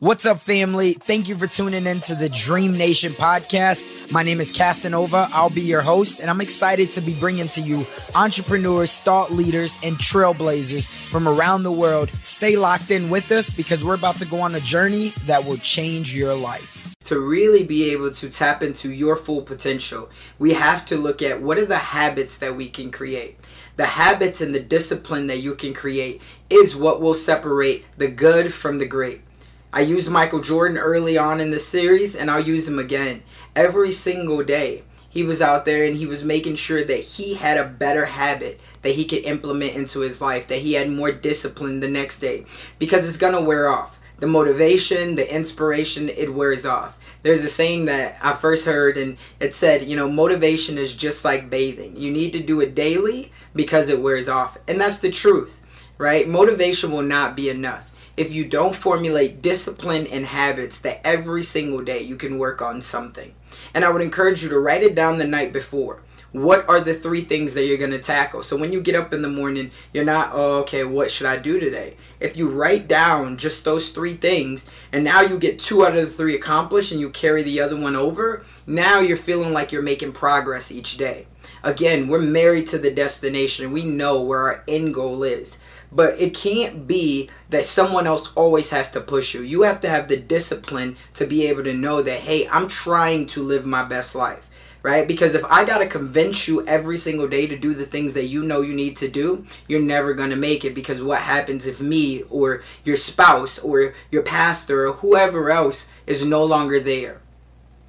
What's 0.00 0.26
up, 0.26 0.38
family? 0.38 0.92
Thank 0.92 1.26
you 1.26 1.34
for 1.34 1.48
tuning 1.48 1.84
in 1.84 1.98
to 2.02 2.14
the 2.14 2.28
Dream 2.28 2.78
Nation 2.78 3.14
podcast. 3.14 4.12
My 4.12 4.22
name 4.22 4.40
is 4.40 4.52
Casanova. 4.52 5.26
I'll 5.32 5.50
be 5.50 5.60
your 5.60 5.80
host, 5.80 6.20
and 6.20 6.30
I'm 6.30 6.40
excited 6.40 6.90
to 6.90 7.00
be 7.00 7.14
bringing 7.14 7.48
to 7.48 7.60
you 7.60 7.84
entrepreneurs, 8.14 9.00
thought 9.00 9.32
leaders, 9.32 9.76
and 9.82 9.96
trailblazers 9.96 10.88
from 10.88 11.26
around 11.26 11.64
the 11.64 11.72
world. 11.72 12.10
Stay 12.22 12.56
locked 12.56 12.92
in 12.92 13.10
with 13.10 13.32
us 13.32 13.52
because 13.52 13.82
we're 13.82 13.96
about 13.96 14.14
to 14.18 14.24
go 14.26 14.40
on 14.40 14.54
a 14.54 14.60
journey 14.60 15.08
that 15.26 15.44
will 15.44 15.56
change 15.56 16.14
your 16.14 16.32
life. 16.32 16.94
To 17.06 17.18
really 17.18 17.64
be 17.64 17.90
able 17.90 18.12
to 18.12 18.30
tap 18.30 18.62
into 18.62 18.92
your 18.92 19.16
full 19.16 19.42
potential, 19.42 20.10
we 20.38 20.52
have 20.52 20.86
to 20.86 20.96
look 20.96 21.22
at 21.22 21.42
what 21.42 21.58
are 21.58 21.66
the 21.66 21.76
habits 21.76 22.36
that 22.36 22.54
we 22.54 22.68
can 22.68 22.92
create. 22.92 23.36
The 23.74 23.86
habits 23.86 24.40
and 24.40 24.54
the 24.54 24.60
discipline 24.60 25.26
that 25.26 25.38
you 25.38 25.56
can 25.56 25.74
create 25.74 26.22
is 26.48 26.76
what 26.76 27.00
will 27.00 27.14
separate 27.14 27.84
the 27.96 28.06
good 28.06 28.54
from 28.54 28.78
the 28.78 28.86
great. 28.86 29.22
I 29.70 29.82
used 29.82 30.10
Michael 30.10 30.40
Jordan 30.40 30.78
early 30.78 31.18
on 31.18 31.40
in 31.40 31.50
the 31.50 31.60
series, 31.60 32.16
and 32.16 32.30
I'll 32.30 32.40
use 32.40 32.66
him 32.66 32.78
again. 32.78 33.22
Every 33.54 33.92
single 33.92 34.42
day, 34.42 34.82
he 35.10 35.22
was 35.22 35.42
out 35.42 35.66
there 35.66 35.84
and 35.84 35.96
he 35.96 36.06
was 36.06 36.24
making 36.24 36.54
sure 36.54 36.82
that 36.84 37.00
he 37.00 37.34
had 37.34 37.58
a 37.58 37.68
better 37.68 38.06
habit 38.06 38.60
that 38.82 38.94
he 38.94 39.04
could 39.04 39.24
implement 39.24 39.74
into 39.74 40.00
his 40.00 40.22
life, 40.22 40.46
that 40.48 40.60
he 40.60 40.72
had 40.72 40.90
more 40.90 41.12
discipline 41.12 41.80
the 41.80 41.88
next 41.88 42.18
day, 42.18 42.46
because 42.78 43.06
it's 43.06 43.18
going 43.18 43.34
to 43.34 43.42
wear 43.42 43.68
off. 43.68 43.98
The 44.20 44.26
motivation, 44.26 45.16
the 45.16 45.34
inspiration, 45.34 46.08
it 46.08 46.32
wears 46.32 46.64
off. 46.64 46.98
There's 47.22 47.44
a 47.44 47.48
saying 47.48 47.84
that 47.86 48.16
I 48.22 48.34
first 48.34 48.64
heard, 48.64 48.96
and 48.96 49.18
it 49.38 49.54
said, 49.54 49.84
you 49.84 49.96
know, 49.96 50.10
motivation 50.10 50.78
is 50.78 50.94
just 50.94 51.26
like 51.26 51.50
bathing. 51.50 51.94
You 51.94 52.10
need 52.10 52.32
to 52.32 52.40
do 52.42 52.60
it 52.60 52.74
daily 52.74 53.32
because 53.54 53.90
it 53.90 54.00
wears 54.00 54.28
off. 54.30 54.56
And 54.66 54.80
that's 54.80 54.98
the 54.98 55.10
truth, 55.10 55.60
right? 55.98 56.26
Motivation 56.26 56.90
will 56.90 57.02
not 57.02 57.36
be 57.36 57.50
enough 57.50 57.90
if 58.18 58.32
you 58.32 58.44
don't 58.44 58.74
formulate 58.74 59.40
discipline 59.40 60.06
and 60.08 60.26
habits 60.26 60.80
that 60.80 61.00
every 61.06 61.44
single 61.44 61.80
day 61.80 62.02
you 62.02 62.16
can 62.16 62.36
work 62.36 62.60
on 62.60 62.80
something. 62.80 63.32
And 63.72 63.84
I 63.84 63.90
would 63.90 64.02
encourage 64.02 64.42
you 64.42 64.48
to 64.48 64.58
write 64.58 64.82
it 64.82 64.96
down 64.96 65.18
the 65.18 65.26
night 65.26 65.52
before. 65.52 66.02
What 66.32 66.68
are 66.68 66.80
the 66.80 66.94
three 66.94 67.22
things 67.22 67.54
that 67.54 67.64
you're 67.64 67.78
going 67.78 67.92
to 67.92 67.98
tackle? 67.98 68.42
So 68.42 68.56
when 68.56 68.72
you 68.72 68.82
get 68.82 68.94
up 68.94 69.14
in 69.14 69.22
the 69.22 69.30
morning, 69.30 69.70
you're 69.94 70.04
not, 70.04 70.32
oh, 70.34 70.58
okay, 70.58 70.84
what 70.84 71.10
should 71.10 71.26
I 71.26 71.36
do 71.36 71.58
today? 71.58 71.96
If 72.20 72.36
you 72.36 72.50
write 72.50 72.86
down 72.86 73.38
just 73.38 73.64
those 73.64 73.88
three 73.88 74.14
things, 74.14 74.66
and 74.92 75.04
now 75.04 75.22
you 75.22 75.38
get 75.38 75.58
two 75.58 75.86
out 75.86 75.96
of 75.96 76.02
the 76.02 76.14
three 76.14 76.34
accomplished 76.34 76.92
and 76.92 77.00
you 77.00 77.08
carry 77.08 77.42
the 77.42 77.60
other 77.60 77.76
one 77.76 77.96
over, 77.96 78.44
now 78.66 79.00
you're 79.00 79.16
feeling 79.16 79.54
like 79.54 79.72
you're 79.72 79.80
making 79.80 80.12
progress 80.12 80.70
each 80.70 80.98
day. 80.98 81.26
Again, 81.62 82.08
we're 82.08 82.20
married 82.20 82.66
to 82.68 82.78
the 82.78 82.90
destination 82.90 83.72
we 83.72 83.84
know 83.84 84.20
where 84.20 84.40
our 84.40 84.64
end 84.68 84.94
goal 84.94 85.22
is. 85.22 85.56
But 85.90 86.20
it 86.20 86.34
can't 86.34 86.86
be 86.86 87.30
that 87.50 87.64
someone 87.64 88.06
else 88.06 88.30
always 88.34 88.70
has 88.70 88.90
to 88.90 89.00
push 89.00 89.34
you. 89.34 89.40
You 89.42 89.62
have 89.62 89.80
to 89.80 89.88
have 89.88 90.08
the 90.08 90.16
discipline 90.16 90.96
to 91.14 91.26
be 91.26 91.46
able 91.46 91.64
to 91.64 91.74
know 91.74 92.02
that, 92.02 92.20
hey, 92.20 92.46
I'm 92.48 92.68
trying 92.68 93.26
to 93.28 93.42
live 93.42 93.64
my 93.64 93.84
best 93.84 94.14
life. 94.14 94.44
Right? 94.82 95.08
Because 95.08 95.34
if 95.34 95.44
I 95.46 95.64
got 95.64 95.78
to 95.78 95.86
convince 95.86 96.46
you 96.46 96.64
every 96.64 96.98
single 96.98 97.26
day 97.26 97.46
to 97.48 97.56
do 97.56 97.74
the 97.74 97.84
things 97.84 98.14
that 98.14 98.26
you 98.26 98.44
know 98.44 98.60
you 98.60 98.74
need 98.74 98.96
to 98.98 99.08
do, 99.08 99.44
you're 99.66 99.80
never 99.80 100.14
going 100.14 100.30
to 100.30 100.36
make 100.36 100.64
it. 100.64 100.74
Because 100.74 101.02
what 101.02 101.20
happens 101.20 101.66
if 101.66 101.80
me 101.80 102.22
or 102.30 102.62
your 102.84 102.96
spouse 102.96 103.58
or 103.58 103.92
your 104.10 104.22
pastor 104.22 104.86
or 104.86 104.92
whoever 104.92 105.50
else 105.50 105.86
is 106.06 106.24
no 106.24 106.44
longer 106.44 106.78
there? 106.78 107.20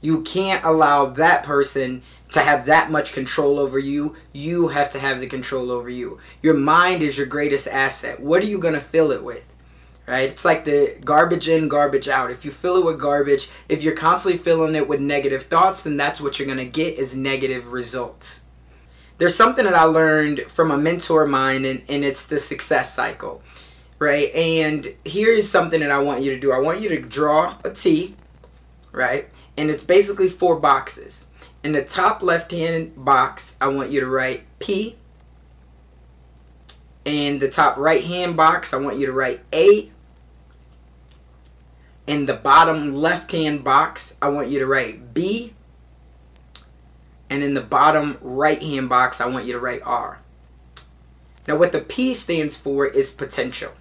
You 0.00 0.22
can't 0.22 0.64
allow 0.64 1.06
that 1.06 1.42
person 1.42 2.02
to 2.32 2.40
have 2.40 2.66
that 2.66 2.90
much 2.90 3.12
control 3.12 3.58
over 3.58 3.78
you, 3.78 4.14
you 4.32 4.68
have 4.68 4.90
to 4.90 4.98
have 4.98 5.20
the 5.20 5.26
control 5.26 5.70
over 5.70 5.88
you. 5.88 6.18
Your 6.42 6.54
mind 6.54 7.02
is 7.02 7.16
your 7.16 7.26
greatest 7.26 7.66
asset. 7.68 8.20
What 8.20 8.42
are 8.42 8.46
you 8.46 8.58
going 8.58 8.74
to 8.74 8.80
fill 8.80 9.12
it 9.12 9.24
with? 9.24 9.46
Right? 10.06 10.30
It's 10.30 10.44
like 10.44 10.64
the 10.64 10.98
garbage 11.04 11.48
in, 11.48 11.68
garbage 11.68 12.08
out. 12.08 12.30
If 12.30 12.44
you 12.44 12.50
fill 12.50 12.76
it 12.76 12.84
with 12.84 12.98
garbage, 12.98 13.48
if 13.68 13.82
you're 13.82 13.94
constantly 13.94 14.38
filling 14.38 14.74
it 14.74 14.88
with 14.88 15.00
negative 15.00 15.44
thoughts, 15.44 15.82
then 15.82 15.96
that's 15.96 16.20
what 16.20 16.38
you're 16.38 16.46
going 16.46 16.58
to 16.58 16.64
get 16.64 16.98
is 16.98 17.14
negative 17.14 17.72
results. 17.72 18.40
There's 19.18 19.34
something 19.34 19.64
that 19.64 19.74
I 19.74 19.84
learned 19.84 20.44
from 20.48 20.70
a 20.70 20.78
mentor 20.78 21.24
of 21.24 21.30
mine 21.30 21.64
and, 21.64 21.82
and 21.88 22.04
it's 22.04 22.24
the 22.24 22.38
success 22.38 22.94
cycle. 22.94 23.42
Right? 23.98 24.32
And 24.34 24.94
here's 25.04 25.48
something 25.48 25.80
that 25.80 25.90
I 25.90 25.98
want 25.98 26.22
you 26.22 26.32
to 26.32 26.40
do. 26.40 26.52
I 26.52 26.58
want 26.58 26.80
you 26.80 26.88
to 26.90 27.00
draw 27.00 27.58
a 27.64 27.70
T, 27.70 28.14
right? 28.92 29.28
And 29.56 29.70
it's 29.70 29.82
basically 29.82 30.28
four 30.28 30.56
boxes 30.56 31.24
in 31.62 31.72
the 31.72 31.82
top 31.82 32.22
left 32.22 32.50
hand 32.50 32.92
box, 33.04 33.56
I 33.60 33.68
want 33.68 33.90
you 33.90 34.00
to 34.00 34.06
write 34.06 34.44
P. 34.58 34.96
In 37.04 37.38
the 37.38 37.48
top 37.48 37.76
right 37.76 38.04
hand 38.04 38.36
box, 38.36 38.72
I 38.72 38.76
want 38.76 38.98
you 38.98 39.06
to 39.06 39.12
write 39.12 39.40
A. 39.52 39.90
In 42.06 42.26
the 42.26 42.34
bottom 42.34 42.94
left 42.94 43.32
hand 43.32 43.64
box, 43.64 44.14
I 44.22 44.28
want 44.28 44.48
you 44.48 44.58
to 44.60 44.66
write 44.66 45.12
B. 45.12 45.54
And 47.28 47.42
in 47.42 47.54
the 47.54 47.60
bottom 47.60 48.16
right 48.22 48.62
hand 48.62 48.88
box, 48.88 49.20
I 49.20 49.26
want 49.26 49.44
you 49.44 49.52
to 49.52 49.60
write 49.60 49.82
R. 49.84 50.20
Now, 51.46 51.56
what 51.56 51.72
the 51.72 51.80
P 51.80 52.14
stands 52.14 52.56
for 52.56 52.86
is 52.86 53.10
potential, 53.10 53.72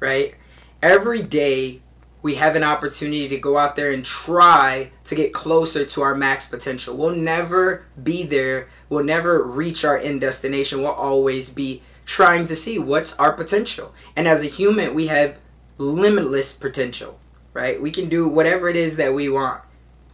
right? 0.00 0.34
Every 0.82 1.22
day 1.22 1.80
we 2.20 2.34
have 2.34 2.56
an 2.56 2.64
opportunity 2.64 3.28
to 3.28 3.38
go 3.38 3.56
out 3.56 3.76
there 3.76 3.92
and 3.92 4.04
try 4.04 4.90
to 5.04 5.14
get 5.14 5.32
closer 5.32 5.84
to 5.84 6.02
our 6.02 6.14
max 6.14 6.46
potential. 6.46 6.96
We'll 6.96 7.14
never 7.14 7.84
be 8.02 8.24
there. 8.24 8.68
We'll 8.88 9.04
never 9.04 9.44
reach 9.44 9.84
our 9.84 9.96
end 9.96 10.20
destination. 10.20 10.80
We'll 10.80 10.90
always 10.90 11.48
be 11.48 11.82
trying 12.04 12.46
to 12.46 12.56
see 12.56 12.78
what's 12.78 13.12
our 13.14 13.32
potential. 13.32 13.94
And 14.16 14.26
as 14.26 14.42
a 14.42 14.46
human, 14.46 14.94
we 14.94 15.06
have 15.06 15.38
limitless 15.76 16.52
potential, 16.52 17.20
right? 17.52 17.80
We 17.80 17.90
can 17.90 18.08
do 18.08 18.26
whatever 18.26 18.68
it 18.68 18.76
is 18.76 18.96
that 18.96 19.14
we 19.14 19.28
want. 19.28 19.62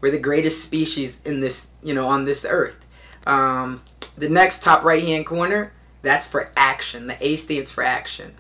We're 0.01 0.11
the 0.11 0.19
greatest 0.19 0.63
species 0.63 1.21
in 1.25 1.41
this, 1.41 1.69
you 1.83 1.95
know, 1.95 2.07
on 2.07 2.27
this 2.27 2.45
earth. 2.45 2.85
Um, 3.27 3.83
the 4.19 4.29
next 4.29 4.63
top 4.63 4.85
right 4.85 5.03
hand 5.03 5.25
corner, 5.25 5.73
that's 6.03 6.27
for 6.27 6.51
action. 6.57 7.07
The 7.07 7.27
A 7.27 7.37
stands 7.37 7.73
for 7.73 7.83
action, 7.83 8.35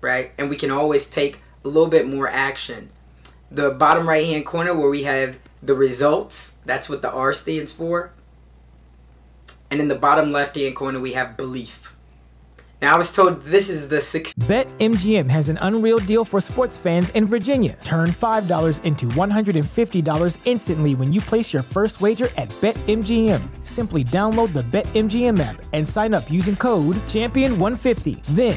right? 0.00 0.32
And 0.36 0.50
we 0.50 0.56
can 0.56 0.72
always 0.72 1.06
take 1.06 1.38
a 1.64 1.68
little 1.68 1.88
bit 1.88 2.06
more 2.06 2.28
action. 2.28 2.90
The 3.50 3.70
bottom 3.70 4.08
right 4.08 4.26
hand 4.26 4.46
corner 4.46 4.74
where 4.74 4.90
we 4.90 5.02
have 5.04 5.38
the 5.62 5.74
results, 5.74 6.56
that's 6.64 6.88
what 6.88 7.02
the 7.02 7.10
R 7.10 7.32
stands 7.32 7.72
for. 7.72 8.12
And 9.70 9.80
in 9.80 9.88
the 9.88 9.94
bottom 9.94 10.32
left 10.32 10.56
hand 10.56 10.76
corner 10.76 11.00
we 11.00 11.12
have 11.12 11.36
belief. 11.36 11.94
Now 12.82 12.94
I 12.94 12.96
was 12.96 13.12
told 13.12 13.42
this 13.42 13.68
is 13.68 13.88
the 13.88 14.00
six. 14.00 14.32
BetMGM 14.32 15.28
has 15.28 15.50
an 15.50 15.58
unreal 15.60 15.98
deal 15.98 16.24
for 16.24 16.40
sports 16.40 16.78
fans 16.78 17.10
in 17.10 17.26
Virginia. 17.26 17.76
Turn 17.84 18.08
$5 18.08 18.84
into 18.84 19.04
$150 19.06 20.38
instantly 20.46 20.94
when 20.94 21.12
you 21.12 21.20
place 21.20 21.52
your 21.52 21.62
first 21.62 22.00
wager 22.00 22.28
at 22.38 22.48
BetMGM. 22.62 23.42
Simply 23.62 24.02
download 24.02 24.54
the 24.54 24.62
BetMGM 24.62 25.38
app 25.40 25.62
and 25.74 25.86
sign 25.86 26.14
up 26.14 26.30
using 26.30 26.56
code 26.56 26.96
Champion150. 27.04 28.22
Then 28.28 28.56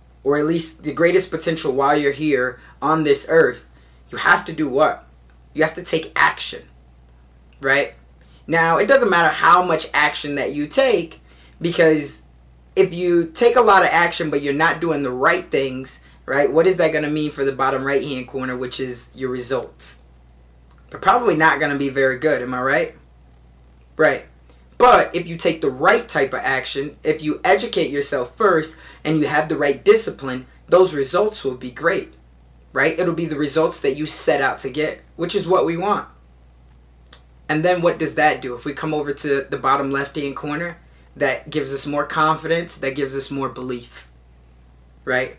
or 0.23 0.37
at 0.37 0.45
least 0.45 0.83
the 0.83 0.93
greatest 0.93 1.31
potential 1.31 1.73
while 1.73 1.97
you're 1.97 2.11
here 2.11 2.59
on 2.81 3.03
this 3.03 3.25
earth, 3.29 3.65
you 4.09 4.17
have 4.17 4.45
to 4.45 4.53
do 4.53 4.67
what? 4.67 5.07
You 5.53 5.63
have 5.63 5.73
to 5.75 5.83
take 5.83 6.11
action, 6.15 6.63
right? 7.59 7.93
Now, 8.47 8.77
it 8.77 8.87
doesn't 8.87 9.09
matter 9.09 9.33
how 9.33 9.63
much 9.63 9.87
action 9.93 10.35
that 10.35 10.53
you 10.53 10.67
take 10.67 11.21
because 11.59 12.21
if 12.75 12.93
you 12.93 13.25
take 13.25 13.55
a 13.55 13.61
lot 13.61 13.83
of 13.83 13.89
action 13.91 14.29
but 14.29 14.41
you're 14.41 14.53
not 14.53 14.81
doing 14.81 15.03
the 15.03 15.11
right 15.11 15.49
things, 15.49 15.99
right? 16.25 16.51
What 16.51 16.67
is 16.67 16.77
that 16.77 16.91
going 16.91 17.03
to 17.03 17.09
mean 17.09 17.31
for 17.31 17.43
the 17.43 17.51
bottom 17.51 17.83
right 17.83 18.03
hand 18.03 18.27
corner, 18.27 18.55
which 18.55 18.79
is 18.79 19.09
your 19.15 19.29
results? 19.29 19.99
They're 20.89 20.99
probably 20.99 21.35
not 21.35 21.59
going 21.59 21.71
to 21.71 21.77
be 21.77 21.89
very 21.89 22.19
good, 22.19 22.41
am 22.41 22.53
I 22.53 22.61
right? 22.61 22.95
Right. 23.95 24.25
But 24.81 25.15
if 25.15 25.27
you 25.27 25.37
take 25.37 25.61
the 25.61 25.69
right 25.69 26.09
type 26.09 26.33
of 26.33 26.39
action, 26.39 26.97
if 27.03 27.21
you 27.21 27.39
educate 27.43 27.91
yourself 27.91 28.35
first 28.35 28.75
and 29.03 29.19
you 29.19 29.27
have 29.27 29.47
the 29.47 29.57
right 29.57 29.83
discipline, 29.85 30.47
those 30.67 30.93
results 30.93 31.43
will 31.43 31.55
be 31.55 31.71
great 31.71 32.13
right? 32.73 32.97
It'll 32.97 33.13
be 33.13 33.25
the 33.25 33.37
results 33.37 33.79
that 33.81 33.95
you 33.95 34.05
set 34.05 34.41
out 34.41 34.59
to 34.59 34.69
get, 34.69 35.01
which 35.15 35.35
is 35.35 35.47
what 35.47 35.65
we 35.65 35.77
want. 35.77 36.07
And 37.49 37.65
then 37.65 37.81
what 37.81 37.99
does 37.99 38.15
that 38.15 38.41
do? 38.41 38.55
If 38.55 38.63
we 38.63 38.73
come 38.73 38.93
over 38.93 39.13
to 39.13 39.41
the 39.41 39.57
bottom 39.57 39.91
left 39.91 40.15
hand 40.15 40.35
corner, 40.35 40.77
that 41.15 41.49
gives 41.49 41.73
us 41.73 41.85
more 41.85 42.05
confidence, 42.05 42.77
that 42.77 42.95
gives 42.95 43.13
us 43.13 43.29
more 43.29 43.49
belief, 43.49 44.07
right? 45.03 45.35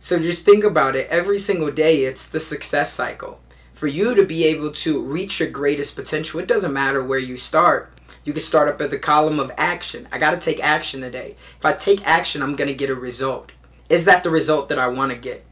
So 0.00 0.18
just 0.18 0.44
think 0.44 0.64
about 0.64 0.96
it. 0.96 1.08
Every 1.08 1.38
single 1.38 1.70
day, 1.70 2.04
it's 2.04 2.26
the 2.26 2.40
success 2.40 2.92
cycle. 2.92 3.40
For 3.74 3.86
you 3.86 4.14
to 4.14 4.24
be 4.24 4.44
able 4.44 4.72
to 4.72 5.00
reach 5.00 5.38
your 5.38 5.50
greatest 5.50 5.94
potential, 5.94 6.40
it 6.40 6.48
doesn't 6.48 6.72
matter 6.72 7.02
where 7.02 7.18
you 7.18 7.36
start. 7.36 7.93
You 8.24 8.32
can 8.32 8.42
start 8.42 8.68
up 8.68 8.80
at 8.80 8.90
the 8.90 8.98
column 8.98 9.38
of 9.38 9.52
action. 9.58 10.08
I 10.10 10.18
got 10.18 10.30
to 10.30 10.38
take 10.38 10.62
action 10.62 11.02
today. 11.02 11.36
If 11.58 11.64
I 11.64 11.74
take 11.74 12.06
action, 12.06 12.42
I'm 12.42 12.56
going 12.56 12.68
to 12.68 12.74
get 12.74 12.90
a 12.90 12.94
result. 12.94 13.52
Is 13.88 14.06
that 14.06 14.22
the 14.22 14.30
result 14.30 14.68
that 14.70 14.78
I 14.78 14.88
want 14.88 15.12
to 15.12 15.18
get? 15.18 15.44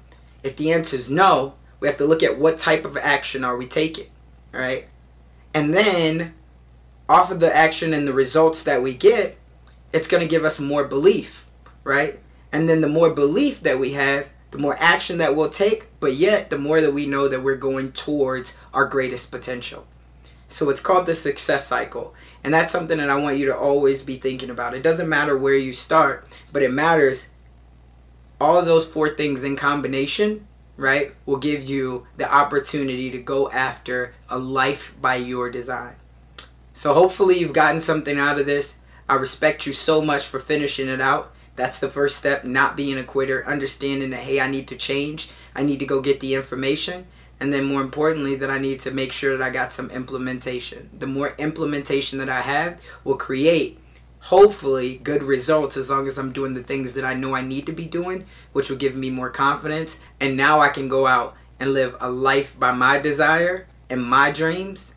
If 0.42 0.56
the 0.56 0.72
answer 0.72 0.96
is 0.96 1.10
no, 1.10 1.54
we 1.80 1.88
have 1.88 1.98
to 1.98 2.06
look 2.06 2.22
at 2.22 2.38
what 2.38 2.58
type 2.58 2.84
of 2.84 2.96
action 2.96 3.44
are 3.44 3.56
we 3.56 3.66
taking, 3.66 4.06
right? 4.52 4.88
And 5.52 5.74
then 5.74 6.34
off 7.08 7.30
of 7.30 7.40
the 7.40 7.54
action 7.54 7.92
and 7.92 8.08
the 8.08 8.14
results 8.14 8.62
that 8.62 8.82
we 8.82 8.94
get, 8.94 9.36
it's 9.92 10.08
going 10.08 10.22
to 10.22 10.28
give 10.28 10.44
us 10.44 10.58
more 10.58 10.84
belief, 10.84 11.46
right? 11.84 12.18
And 12.52 12.68
then 12.68 12.80
the 12.80 12.88
more 12.88 13.10
belief 13.10 13.60
that 13.62 13.78
we 13.78 13.92
have, 13.92 14.28
the 14.50 14.58
more 14.58 14.76
action 14.78 15.18
that 15.18 15.36
we'll 15.36 15.50
take, 15.50 15.88
but 16.00 16.14
yet 16.14 16.50
the 16.50 16.58
more 16.58 16.80
that 16.80 16.94
we 16.94 17.06
know 17.06 17.28
that 17.28 17.42
we're 17.42 17.56
going 17.56 17.92
towards 17.92 18.54
our 18.72 18.86
greatest 18.86 19.30
potential. 19.30 19.86
So 20.48 20.68
it's 20.68 20.80
called 20.80 21.06
the 21.06 21.14
success 21.14 21.66
cycle. 21.66 22.14
And 22.44 22.52
that's 22.52 22.72
something 22.72 22.98
that 22.98 23.10
I 23.10 23.16
want 23.16 23.38
you 23.38 23.46
to 23.46 23.56
always 23.56 24.02
be 24.02 24.16
thinking 24.16 24.50
about. 24.50 24.74
It 24.74 24.82
doesn't 24.82 25.08
matter 25.08 25.38
where 25.38 25.56
you 25.56 25.72
start, 25.72 26.28
but 26.52 26.62
it 26.62 26.72
matters 26.72 27.28
all 28.40 28.58
of 28.58 28.66
those 28.66 28.86
four 28.86 29.10
things 29.10 29.44
in 29.44 29.54
combination, 29.54 30.46
right, 30.76 31.14
will 31.24 31.36
give 31.36 31.62
you 31.62 32.06
the 32.16 32.32
opportunity 32.32 33.10
to 33.10 33.18
go 33.18 33.48
after 33.50 34.14
a 34.28 34.38
life 34.38 34.92
by 35.00 35.14
your 35.14 35.48
design. 35.50 35.94
So 36.72 36.92
hopefully 36.94 37.38
you've 37.38 37.52
gotten 37.52 37.80
something 37.80 38.18
out 38.18 38.40
of 38.40 38.46
this. 38.46 38.74
I 39.08 39.14
respect 39.14 39.66
you 39.66 39.72
so 39.72 40.02
much 40.02 40.26
for 40.26 40.40
finishing 40.40 40.88
it 40.88 41.00
out. 41.00 41.32
That's 41.54 41.78
the 41.78 41.90
first 41.90 42.16
step, 42.16 42.44
not 42.44 42.76
being 42.76 42.98
a 42.98 43.04
quitter, 43.04 43.46
understanding 43.46 44.10
that, 44.10 44.20
hey, 44.20 44.40
I 44.40 44.48
need 44.48 44.66
to 44.68 44.76
change. 44.76 45.28
I 45.54 45.62
need 45.62 45.78
to 45.80 45.86
go 45.86 46.00
get 46.00 46.18
the 46.20 46.34
information. 46.34 47.06
And 47.42 47.52
then, 47.52 47.64
more 47.64 47.80
importantly, 47.80 48.36
that 48.36 48.50
I 48.50 48.58
need 48.58 48.78
to 48.82 48.92
make 48.92 49.10
sure 49.10 49.36
that 49.36 49.44
I 49.44 49.50
got 49.50 49.72
some 49.72 49.90
implementation. 49.90 50.88
The 50.96 51.08
more 51.08 51.34
implementation 51.38 52.18
that 52.18 52.28
I 52.28 52.40
have 52.40 52.80
will 53.02 53.16
create 53.16 53.80
hopefully 54.20 55.00
good 55.02 55.24
results 55.24 55.76
as 55.76 55.90
long 55.90 56.06
as 56.06 56.18
I'm 56.18 56.32
doing 56.32 56.54
the 56.54 56.62
things 56.62 56.92
that 56.94 57.04
I 57.04 57.14
know 57.14 57.34
I 57.34 57.40
need 57.40 57.66
to 57.66 57.72
be 57.72 57.86
doing, 57.86 58.26
which 58.52 58.70
will 58.70 58.76
give 58.76 58.94
me 58.94 59.10
more 59.10 59.28
confidence. 59.28 59.98
And 60.20 60.36
now 60.36 60.60
I 60.60 60.68
can 60.68 60.88
go 60.88 61.08
out 61.08 61.34
and 61.58 61.72
live 61.72 61.96
a 61.98 62.08
life 62.08 62.56
by 62.60 62.70
my 62.70 62.98
desire 63.00 63.66
and 63.90 64.04
my 64.04 64.30
dreams, 64.30 64.94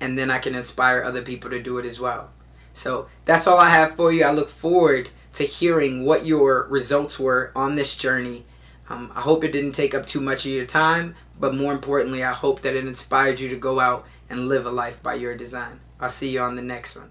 and 0.00 0.18
then 0.18 0.32
I 0.32 0.40
can 0.40 0.56
inspire 0.56 1.04
other 1.04 1.22
people 1.22 1.48
to 1.50 1.62
do 1.62 1.78
it 1.78 1.86
as 1.86 2.00
well. 2.00 2.30
So 2.72 3.06
that's 3.24 3.46
all 3.46 3.58
I 3.58 3.70
have 3.70 3.94
for 3.94 4.10
you. 4.10 4.24
I 4.24 4.32
look 4.32 4.48
forward 4.48 5.10
to 5.34 5.44
hearing 5.44 6.04
what 6.04 6.26
your 6.26 6.66
results 6.68 7.20
were 7.20 7.52
on 7.54 7.76
this 7.76 7.94
journey. 7.94 8.46
Um, 8.88 9.10
I 9.14 9.20
hope 9.20 9.44
it 9.44 9.52
didn't 9.52 9.72
take 9.72 9.94
up 9.94 10.06
too 10.06 10.20
much 10.20 10.44
of 10.44 10.52
your 10.52 10.66
time, 10.66 11.14
but 11.40 11.54
more 11.54 11.72
importantly, 11.72 12.22
I 12.22 12.32
hope 12.32 12.60
that 12.60 12.74
it 12.74 12.86
inspired 12.86 13.40
you 13.40 13.48
to 13.48 13.56
go 13.56 13.80
out 13.80 14.06
and 14.28 14.48
live 14.48 14.66
a 14.66 14.70
life 14.70 15.02
by 15.02 15.14
your 15.14 15.34
design. 15.36 15.80
I'll 16.00 16.10
see 16.10 16.30
you 16.30 16.40
on 16.40 16.56
the 16.56 16.62
next 16.62 16.96
one. 16.96 17.10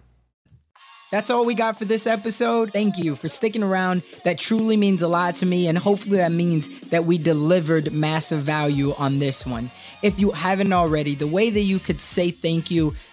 That's 1.13 1.29
all 1.29 1.45
we 1.45 1.53
got 1.53 1.77
for 1.77 1.85
this 1.85 2.07
episode. 2.07 2.73
Thank 2.73 2.97
you 2.97 3.15
for 3.15 3.27
sticking 3.27 3.61
around. 3.61 4.01
That 4.23 4.39
truly 4.39 4.75
means 4.75 5.03
a 5.03 5.07
lot 5.07 5.35
to 5.35 5.45
me, 5.45 5.67
and 5.67 5.77
hopefully, 5.77 6.17
that 6.17 6.31
means 6.31 6.67
that 6.89 7.05
we 7.05 7.19
delivered 7.19 7.93
massive 7.93 8.41
value 8.41 8.95
on 8.95 9.19
this 9.19 9.45
one. 9.45 9.69
If 10.01 10.19
you 10.19 10.31
haven't 10.31 10.73
already, 10.73 11.13
the 11.13 11.27
way 11.27 11.51
that 11.51 11.61
you 11.61 11.77
could 11.77 12.01
say 12.01 12.31
thank 12.31 12.71
you 12.71 12.95